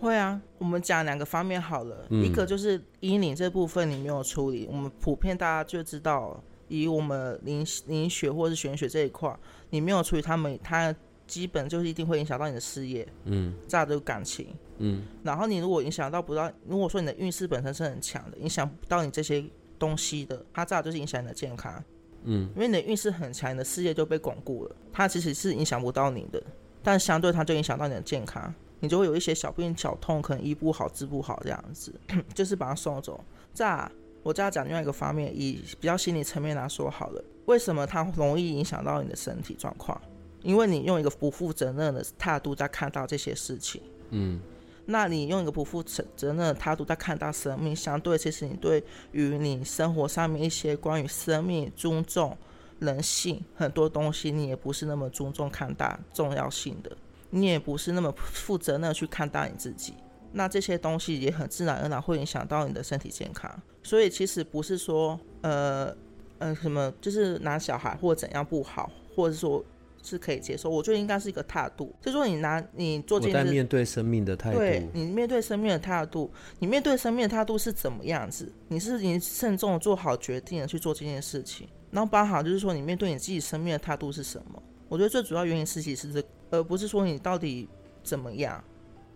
[0.00, 0.40] 会啊。
[0.58, 9.34] 我们讲两个方面好了，嗯一个就是阴灵这部分你没有处理，我们普遍大家就知道，以我们灵灵学或是玄学这一块，
[9.70, 10.94] 你没有处理他们，他
[11.26, 14.48] 基本就是一定会影响到你的事业，嗯再来就是感情。
[14.78, 19.44] 嗯然后你如果影响到不到，如果说你的运势本身是很强的，影响不到你这些
[19.78, 21.82] 东西的，它再来就是影响你的健康，
[22.24, 26.42] 嗯因为你的运势很强，你的事业就被巩固了，它其实是影响不到你的，
[26.82, 31.94] 但相对它就影响到你的健康，你就会有一些小病小痛，可能医不好治不好这样子，
[32.34, 33.22] 就是把它送走。
[33.54, 33.90] 再来
[34.22, 40.00] 我再讲另外一个方面，以比较心理层面来说好了，为什么它容易影响到你的身体状况？
[40.42, 43.82] 因为你用一个不负责任的态度在看到这些事情。
[44.10, 44.40] 嗯
[44.86, 52.36] 那你用一个不负责任的态度在看到生命，相对其实你对于你生活上面一些关于生命、尊重、
[52.80, 56.90] 人性很多东西，你也不是那么尊重看待重要性的，
[57.30, 59.94] 你也不是那么负责任的去看待你自己。
[60.32, 63.50] 那这些东西也很自然而然会影响到你的身体健康。
[63.82, 65.92] 所以其实不是说呃
[66.38, 69.64] 呃什么，就是拿小孩或怎样不好，或者说
[70.02, 70.70] 是可以接受。
[70.70, 78.52] 我觉得应该是一个态度，就是说你拿你做这件事面对生命的态度对度，你面对生命的态度，你面对生命的态度是怎么样子？
[78.68, 84.62] 你是你慎重做好决定的去做这件事情，然后包含就是说你面对你自己生命的态度是什么？
[84.88, 87.68] 我觉得最主要原因是其实是这个，而不是说你到底
[88.02, 88.62] 怎么样。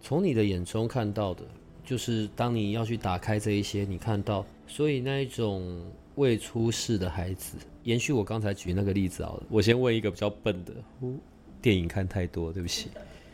[0.01, 1.44] 从你的眼中看到的，
[1.85, 5.83] 就是当你要去打开这一些，你看到，所以那一种
[6.16, 10.73] 未出世的孩子，延续我刚才举那个例子好了，我先问一个比较笨的，
[11.61, 12.90] 电影看太多，对不起。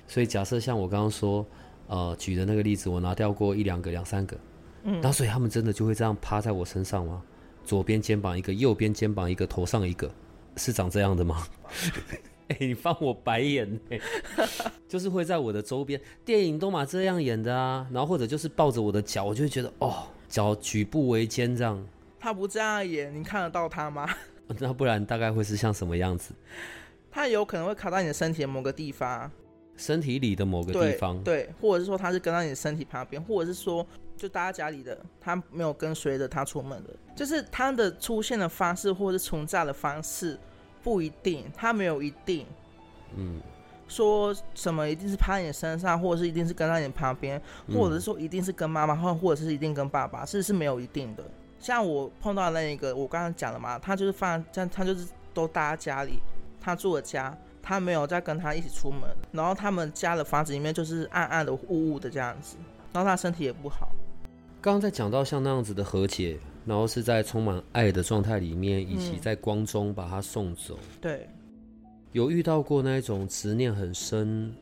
[0.06, 1.44] 所以假设像我刚刚说，
[1.88, 4.36] 呃，举的那个例子，我拿掉过一两个、两三个，
[4.84, 7.22] 嗯，然后所以他们真的就会这样趴在我身上吗？
[7.64, 10.10] 左边肩膀一个，右边肩膀一个，头上一个，
[10.56, 11.46] 是长这样的吗？
[12.50, 13.98] 哎、你翻我白眼呢、
[14.88, 21.86] 就是会在我的周边，电影都嘛这样演的啊，然后或者就是抱着我的脚，我就会觉得哦，脚举步维艰这样，
[22.18, 24.08] 他不这样演，你看得到他吗？
[24.58, 26.34] 那不然大概会是像什么样子？
[27.08, 29.30] 他有可能会卡到你的身体的某个地方，
[29.76, 33.86] 身体里的某个地方，对，或者是说他是跟到你的身体旁边，或者是说
[34.16, 40.36] 就待在家里的，他没有跟随着他出门的，就是他的出现的方式或者是存在的方式
[40.82, 42.46] 不一定，他没有一定
[43.16, 43.40] 嗯，
[43.88, 51.24] 说什么一定是趴在你身上，或者是一定是跟在你旁边，嗯或者是说一定是跟妈妈，或或者是一定跟爸爸，是是没有一定的。
[51.58, 56.18] 像我碰到那一个，我刚刚讲了嘛，他就是放，在他就是都待在家里，
[56.60, 62.56] 他住的家，他没有再跟他一起出门，然后他们家的房子里面就是暗暗的、雾雾的这样子，
[62.92, 63.90] 然后他身体也不好。
[64.62, 70.78] 刚刚在讲到像那样子的和解，然后是在充满爱的状态里面，以及嗯在光中把他送走。
[71.00, 71.28] 对，
[72.12, 74.52] 有遇到过那一种执念很深、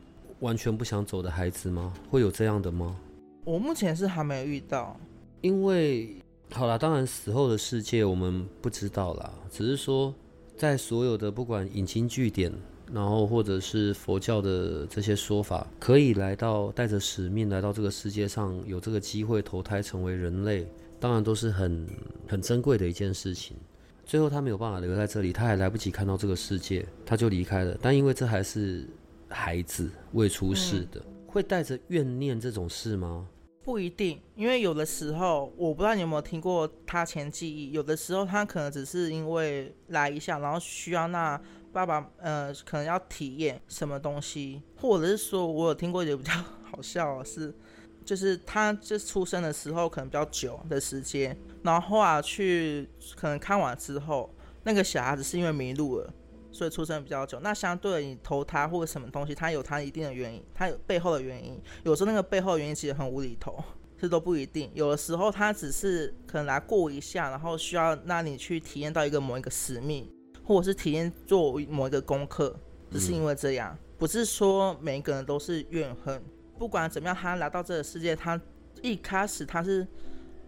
[0.41, 1.93] 完全不想走的孩子吗？
[2.11, 2.97] 会有这样的吗？
[3.45, 4.99] 我目前是还没有遇到。
[5.41, 6.17] 因为
[6.51, 10.15] 好啦，当然死后的世界我们不知道啦，只是说
[10.57, 12.53] 在所有的不管引经据典，
[12.93, 20.67] 然后或者是佛教的这些说法，可以来到带着使命来到这个世界上，有这个机会投胎成为人类，
[21.01, 21.87] 当然都是很
[22.27, 23.57] 很珍贵的一件事情。
[24.05, 27.77] 最后他没有办法留在这里，他还来不及看到这个世界，他就离开了。
[27.83, 28.89] 但因为这还是
[29.29, 33.27] 孩子未出世的，会带着怨念这种事吗？
[33.63, 41.39] 不一定，因为有的时候我不知道你有没有听过他前记忆，有的时候他可能只是因为来一下，然后需要那
[41.71, 46.33] 爸爸呃可能要体验什么东西，或者是说我有听过一个比较
[46.65, 47.55] 好笑的是，
[48.09, 56.11] 就是他就出生的时候可能比较久的时间，然后后来去可能看完之后，那个小孩子是因为迷路了。
[56.51, 61.61] 所以出生比较久，那相对你投胎或者什么东西，他有他一定的原因，他有背后的原因。
[61.85, 63.63] 有时候那个背后的原因其实很无厘头，
[63.99, 64.71] 这都不一定。
[64.73, 70.11] 有的时候他只是可能来过一下，然后需要让你去体验到一个某一个使命，
[70.43, 72.59] 或者是体验做某一个功课，
[72.91, 76.21] 只是因为这样，不是说每一个人都是怨恨。
[76.59, 78.41] 不管怎么样，他来到这个世界，他
[78.83, 79.87] 一开始他是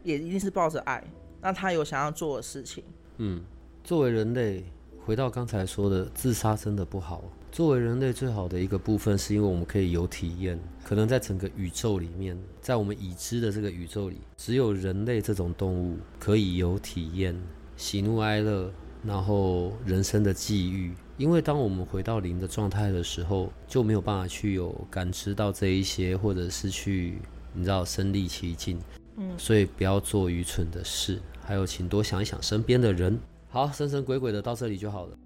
[0.03, 1.03] 也一定是抱着爱，
[1.41, 2.83] 那他有想要做的事情。
[3.19, 3.43] 嗯，
[3.85, 4.65] 作为人类。
[5.03, 7.25] 回到刚才说的，自杀真的不好。
[7.51, 10.61] 作为人类最好的一个部分，是因为我们可以有体验。
[10.85, 17.35] 可能在整个宇宙里面，在我们已知的这个宇宙里，只有人类这种动物可以有体验
[17.77, 18.71] 喜怒哀乐，
[19.03, 20.95] 然后人生的际遇。
[21.21, 27.19] 因为当我们回到零的状态的时候，就没有办法去有感知到这一些，或者是去
[27.53, 28.81] 你知道身历其境。
[29.19, 31.21] 嗯，所以不要做愚蠢的事。
[31.45, 33.21] 还有，请多想一想身边的人。
[33.51, 35.19] 好，神神鬼鬼的到这里就好了。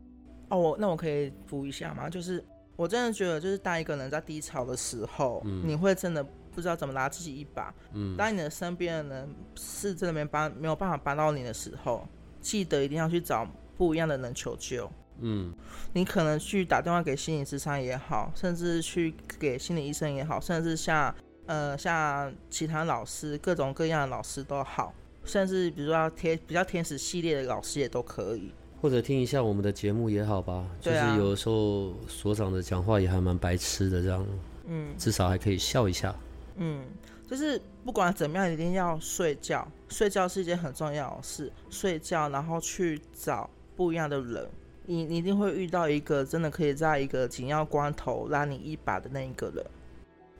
[0.48, 2.10] 哦，那我可以补一下吗？
[2.10, 7.72] 就是我真的觉得，就是当一个人在低潮的时候，你会真的不知道怎么拉自己一把。
[7.92, 12.04] 嗯，当你的身边的人是真的没帮没有办法帮到你的时候，
[12.40, 14.90] 记得一定要去找不一样的人求救。
[15.20, 15.52] 嗯，
[15.92, 21.14] 你可能去打电话给心理咨商也好，甚至去给心理医生也好，甚至像
[21.46, 24.92] 呃像其他老师，各种各样的老师都好。
[25.24, 30.66] 甚至比如说天比较天使系列的老师也都可以，或者听一下我们的节目也好吧。
[30.80, 34.26] 就是有的时候所长的讲话也还蛮白痴的这样，
[34.66, 36.14] 嗯，至少还可以笑一下。
[36.56, 36.84] 嗯，
[37.26, 39.66] 就是不管怎么样，一定要睡觉。
[39.88, 41.50] 睡觉是一件很重要的事。
[41.70, 44.46] 睡觉，然后去找不一样的人，
[44.86, 49.64] 你你一定会遇到一个真的可以在一个紧要关头拉你一把的那一个人。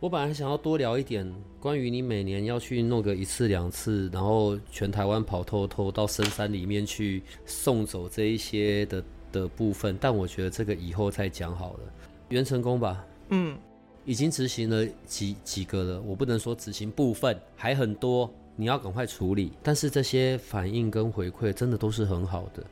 [0.01, 1.27] 我本来想要多聊一点
[1.59, 11.81] 关于你每年要去弄个一次两次，然后全台湾跑透透到深山里面去送走这一些的的部分，但我觉得这个以后再讲好了。
[12.29, 13.57] 元成功吧，嗯，
[14.05, 19.53] 已经执行了几几个了，我不能说执行部分还很多，你要赶快处理。
[19.63, 22.63] 但是这些反应跟回馈真的都是很好的，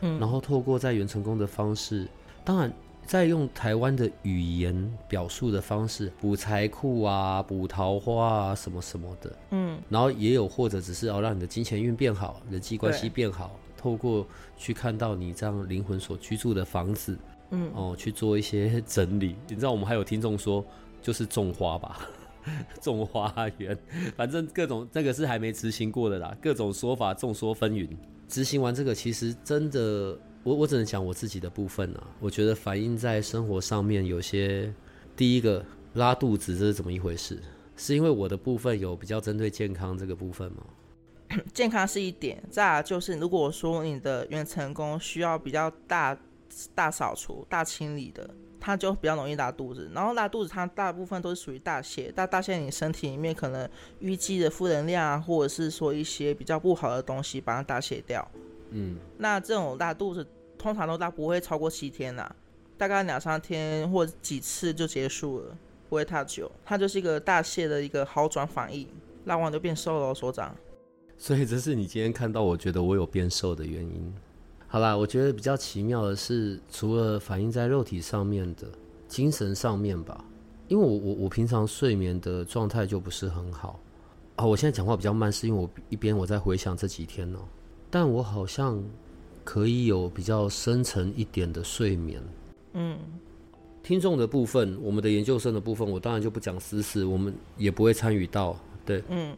[0.00, 2.06] 嗯，然后透过在元成功的方式，
[2.44, 2.72] 当然。
[3.06, 14.26] 在用台湾的语言表述的方式补财库啊，补桃花啊，什么什么的，嗯，然后也有或者只是哦，让你的金钱运变好，人际关系变好，透过
[14.58, 17.16] 去看到你这样灵魂所居住的房子，
[17.48, 19.34] 嗯，哦，去做一些整理。
[19.48, 20.62] 你知道我们还有听众说，
[21.00, 22.06] 就是种花吧，
[22.82, 23.74] 种花园，
[24.18, 27.88] 反正各种这个是还没执行过的啦，各种说法众说纷纭。
[28.28, 30.18] 执行完这个，其实真的。
[30.44, 34.72] 我我只能讲我自己的部分啊，我觉得反映在生活上面有些，
[35.14, 35.62] 第一个
[35.94, 37.38] 拉肚子这是怎么一回事？
[37.76, 40.64] 是因为我的部分有比较针对健康这个部分吗？
[41.52, 46.16] 健康是一点，再来就是如果说你的原成功需要比较大
[46.74, 49.90] 大扫除、大清理的，它就比较容易拉肚子。
[49.94, 53.68] 然后拉肚子，它大部分都是属于大泻，大大泻你身体里面可能
[54.00, 58.26] 淤积的负能量啊，或者是说一些比较不好的东西，把它大泻掉。
[58.70, 60.26] 嗯，那这种拉肚子
[60.58, 62.30] 通常都拉不会超过七天呐，
[62.76, 65.56] 大概两三天或几次就结束了，
[65.88, 66.50] 不会太久。
[66.64, 68.86] 它就是一个大泻的一个好转反应，
[69.24, 70.54] 拉完就变瘦了，所长。
[71.16, 74.14] 所以这是你今天看到我觉得我有变瘦的原因。
[74.70, 78.68] 好啦，我觉得比较奇妙的是，除了反映在肉体上面的，
[79.08, 80.22] 精神上面吧，
[80.68, 83.80] 因为我我我平常睡眠的状态就不是很好
[84.36, 84.44] 啊。
[84.44, 87.38] 我现在讲话比较慢，是因为我一边我在回想这几天哦。
[87.88, 88.78] 但我好像
[89.42, 92.22] 可以有比较深层一点的睡眠。
[92.74, 92.98] 嗯，
[93.82, 98.54] 听众的部分，我们的研究生的部分，我当然就不讲私事，我们也不会参与到。
[98.84, 99.34] 对，嗯，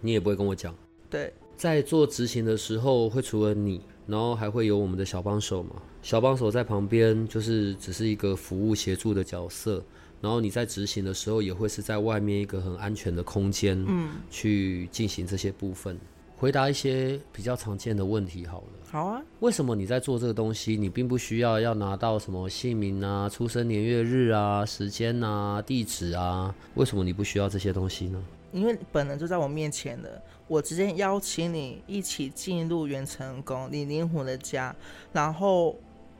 [0.00, 0.74] 你也不会跟我讲。
[1.10, 5.70] 对，在做执行的时候，会除了你，然后还会有我们的小帮手嘛？
[6.02, 9.82] 小帮手在旁边，就是只是一个服务协助的角色。
[10.20, 15.98] 然后你在执行的时候，也会是在外面一个很安全的空间，嗯，去进行这些部分。
[16.36, 18.66] 回答一些比较常见的问题好了。
[18.90, 19.22] 好啊。
[19.40, 26.54] 为什么你在做这个东西，你并不需要要拿到什么姓名啊、出生年月日啊、时间啊、地址啊？
[26.74, 28.22] 为什么你不需要这些东西呢？
[28.54, 34.74] 因为本人就在我面前的，我直接邀请你一起进入元成功你灵魂的家，
[35.12, 35.74] 然后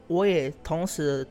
[0.09, 1.25] 我也同时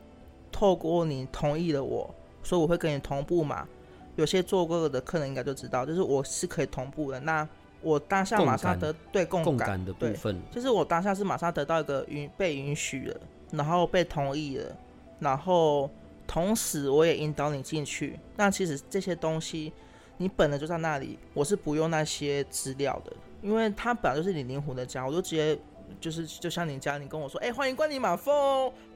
[0.50, 2.10] 透过你同意了我，
[2.42, 3.68] 所以我会跟你同步嘛。
[4.16, 7.20] 有些做过的客人应该就知道，就是我是可以同步的。
[7.20, 7.48] 那
[7.82, 13.20] 我当下马上得对共共感的部分，就是我当下是马上得到一个允被允许了，
[13.52, 14.78] 然后被同意了，
[15.20, 15.90] 然后
[16.26, 18.18] 同时我也引导你进去。
[18.38, 19.74] 那其实这些东西
[20.24, 23.12] 你本来就在那里，我是不用那些资料的，
[23.42, 25.60] 因为它本来就是你灵魂的家，我就直接
[26.00, 28.34] 就是就像你家，你跟我说，哎，欢迎光临马凤，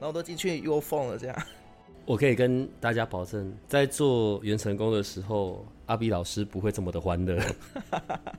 [0.00, 1.36] 后我都进去又凤了这样。
[2.06, 7.38] 我可以跟大家保证，在做元成功的时候，阿比老师不会这么的欢乐。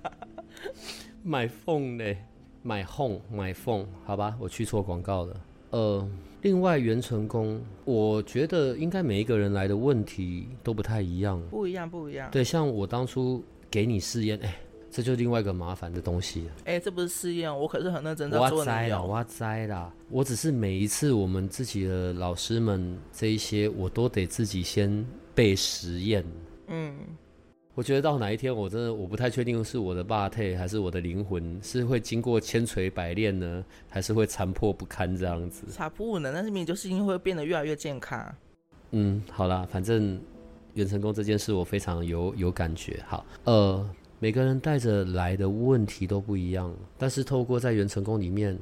[1.21, 2.17] 买凤嘞，
[2.63, 5.35] 买凤买凤，好吧，我去错广告了。
[5.69, 6.09] 呃，
[6.41, 12.29] 另外元成功，我觉得应该每一个人来的问题都不太一样，不一样不一样。
[12.31, 14.55] 对，像我当初给你试验，哎。
[14.91, 16.51] 这就另外一个麻烦的东西了。
[16.65, 18.57] 哎，这不是试验，我可是很认真在做。
[18.57, 19.93] 我栽了，我栽了。
[20.09, 26.25] 我只是每一次我们自己的老师们这一些，我都得自己先背实验。
[26.69, 26.95] 嗯，
[27.75, 35.65] 我觉得到哪一天，我真的我不太确定是我的 body 还是我的灵魂，是会经过千锤百炼呢，还是会残破不堪这样子？
[35.69, 38.35] 残破不能，但是明就是因为会变得越来越健康。
[38.91, 40.19] 嗯，好啦，反正
[40.73, 43.03] 元成功这件事我非常有有感觉。
[43.07, 43.89] 好，呃。
[44.21, 48.59] 每个人带着来的问题都不一样，但是透过在元成功里面，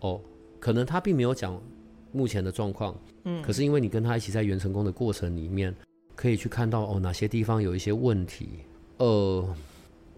[0.00, 0.20] 哦，
[0.60, 1.58] 可能他并没有讲
[2.12, 2.94] 目前的状况，
[3.24, 5.74] 嗯，可是因为你跟他一起在元成功的过程里面，
[6.18, 8.48] 可以去看到哦哪些地方有一些问题，
[8.96, 9.54] 呃，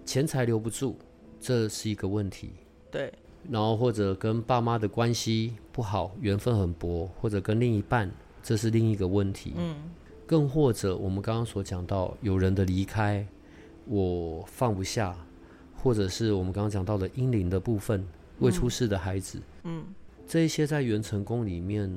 [0.07, 0.97] 钱财留不住，
[1.39, 2.53] 这是一个问题，
[2.91, 3.13] 对，
[3.51, 8.11] 然后或者跟爸妈的关系不好，缘分很薄，或者跟另一半，
[8.43, 9.77] 这是另一个问题，嗯，
[10.27, 13.27] 更或者我们刚刚所讲到有人的离开。
[13.87, 15.17] 我放不下，
[15.83, 18.07] 或者是我们刚刚讲到的阴灵的部分，
[18.39, 19.85] 未出世的孩子，嗯，
[20.29, 21.91] 这一些在元成功里面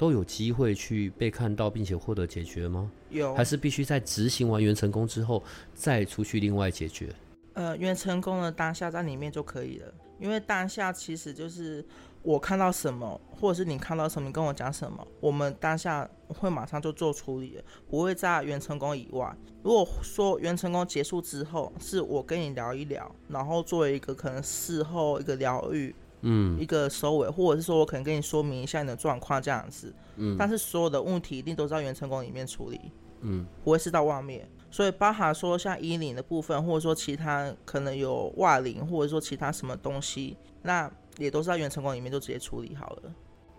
[0.00, 2.90] 都有机会去被看到，并且获得解决吗？
[3.10, 5.42] 有，还是必须在执行完原成功之后
[5.74, 7.10] 再出去另外解决？
[7.52, 11.84] 呃，原成功的当下在里面就可以了，因为当下其实就是。
[12.22, 19.34] 我看到什么，或者是你看到什么，你跟我讲什么，我们当下会马上就做处理，不会在原成功以外。
[19.62, 32.80] 如果说原成功结束之后，是我跟你聊一聊，然后作为一个可能事后一个疗愈，嗯，一个收尾，或者是说我可能跟你说明一下你的状况这样子，嗯，但是所有的问题一定都在原成功里面处理，
[33.20, 34.48] 嗯，不会是到外面。
[34.70, 40.90] 所以包含说像衣领的部分，或者说其他可能有袜领，或者说其他什么东西，那。
[41.18, 43.12] 也都是在原成功里面就直接处理好了。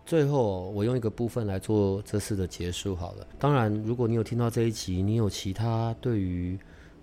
[0.04, 3.28] 最后，我用一个部分来做这次的结束好了。
[3.38, 6.58] 当然，如果你有听到这一集，你有其他对于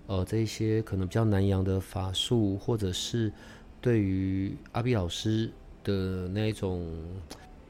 [0.07, 3.31] 呃这一些可能比较难养的法术，或者是
[3.81, 5.51] 对于阿比老师
[5.83, 6.85] 的那一种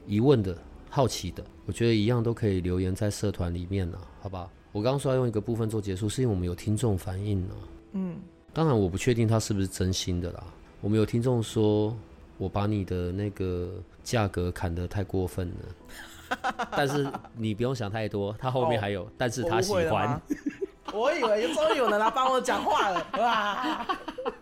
[0.06, 0.56] 疑问的
[0.88, 4.50] 好奇的，我觉得一样都可以留言在社团里面呢，好吧？
[4.72, 7.54] 我刚刚说要用一个部分做结束，是因为我们有听众反映呢。
[7.92, 8.16] 嗯，
[8.52, 10.44] 当然我不确定他是不是真心的啦。
[10.80, 11.96] 我们有听众说。
[12.38, 13.70] 我把你的那个
[14.02, 17.06] 价格砍得太过分了， 但是
[17.36, 20.18] 你不用想太多，他后面还有，但是他喜欢。
[20.94, 23.86] 我以为终于有人来帮我讲话了，哇！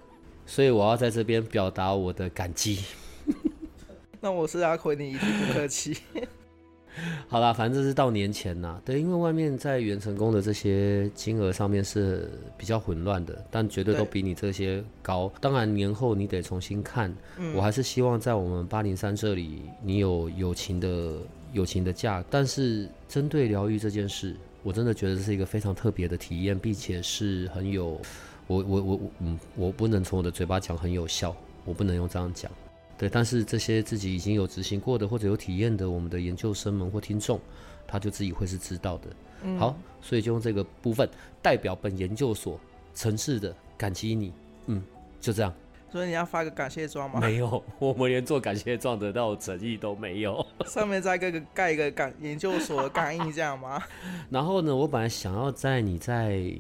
[0.49, 2.78] 所以我要在这边表达我的感激。
[4.18, 5.99] 那我是阿奎你一定不客气。
[7.28, 15.30] 好啦，反正这是到年前啦，对，因为外面在元成功的这些金额上面是比较混乱的，但绝对都比你这些高。
[15.38, 17.14] 当然年后你得重新看，
[17.55, 21.18] 我还是希望在我们八零三这里，你有友情的
[21.53, 22.24] 友情的价。
[22.30, 24.34] 但是针对疗愈这件事，
[24.64, 28.01] 我真的觉得这是一个非常特别的体验，并且是很有，
[28.49, 32.51] 我我我我嗯，我不能从我的嘴巴讲很有效，我不能用这样讲。
[32.96, 37.38] 对，但是这些自己已经有执行过的或者有体验的，我们的研究生们或听众，
[37.86, 39.09] 他就自己会是知道的。
[39.57, 41.09] 好，所以就用这个部分
[41.40, 42.59] 代表本研究所
[42.94, 44.32] 诚挚的感激你。
[44.66, 44.82] 嗯，
[45.20, 45.55] 就这样。
[45.92, 47.20] 所以你要发个感谢状吗？
[47.20, 50.44] 没有，我们连做感谢状得到诚意都没有。
[50.66, 53.80] 上面再盖个盖一个感研究所的感应这样吗？
[54.28, 56.53] 然后呢，我本来想要在你在。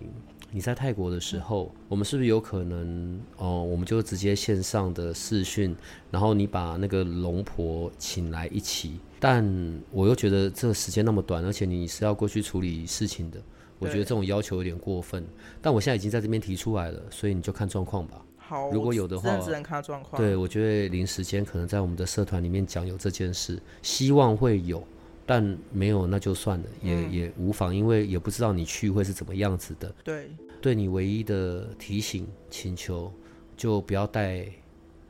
[0.50, 3.62] 你在泰国的时候，我们是不是有可能哦？
[3.62, 5.76] 我们就直接线上的视讯，
[6.10, 8.98] 然后你把那个龙婆请来一起。
[9.20, 9.44] 但
[9.90, 13.38] 我又觉得这个时间那么短，而且你是要过去处理事情的，
[13.78, 15.22] 我觉得这种要求有点过分。
[15.60, 18.24] 但我现在已经在这边提出来了，所以你就看状况吧。
[18.38, 20.20] 好，如果有的话，只能看状况。
[20.20, 24.82] 对，我觉得临时间可能在我们的社团里面讲有这件事，希望会有。
[25.28, 29.94] 但没有那就算了，也也无妨，因为也不知道你去会是怎么样子的。
[30.02, 33.12] 对，对你唯一的提醒请求，
[33.54, 34.46] 就不要带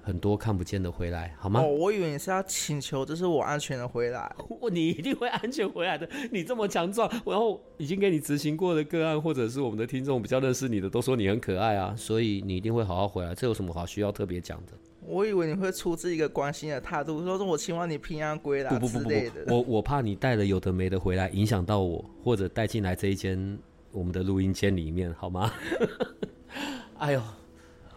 [0.03, 1.61] 很多看不见的回来，好吗？
[1.61, 4.35] 哦，我以为你是要请求，这是我安全的回来。
[4.61, 13.33] 我你一定会安全回来的，你这么强壮，然后已经给你执行过的个案，或者是我们的听众比较认识你的，都说你很可爱啊，所以你一定会好好回来。
[13.37, 14.73] 这有什么好需要特别讲的？
[15.09, 19.43] 我以为你会出自一个关心的态度，说是我希望你平安归来不不不不之类的。
[19.47, 23.59] 不，我我怕你带了有的没的回来，影响到我，或者带进来这一间
[23.91, 25.51] 我们的录音间里面，好吗？
[26.99, 27.23] 哎呦，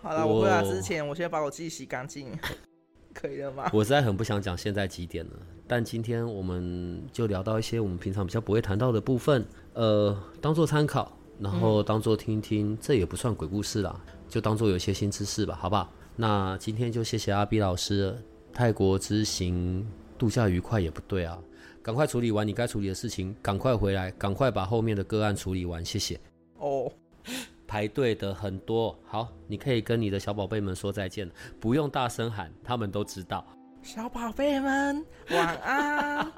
[0.01, 2.29] 好了，我回来之前，我先把我自己洗干净，
[3.13, 3.69] 可以了吗？
[3.73, 5.31] 我实在很不想讲现在几点了，
[5.67, 13.99] 但今天我们就聊到一些我们平常比较不会谈到的部分，呃，当做参考，然后当做听听，这也不算鬼故事啦，
[14.29, 15.91] 就当做有一些新知识吧，好不好？
[16.21, 18.15] 那今天就谢谢阿 B 老师，
[18.53, 19.83] 泰国之行
[20.19, 21.41] 度假愉快也不对啊，
[21.81, 26.19] 赶快处理完你该处理的事情，赶快回来，赶快把后面的个案处理完，谢谢。
[26.59, 26.91] 哦，
[27.65, 33.43] 排队的很多，好，你可以跟你的小宝贝们说再见了，不用大声喊，他们都知道。
[33.81, 36.31] 小宝贝们晚安，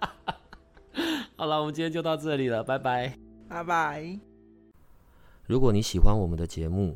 [1.35, 3.17] 好了，我们今天就到这里了，拜拜。
[3.49, 4.17] 拜拜。
[5.45, 6.95] 如果你喜欢我们的节目，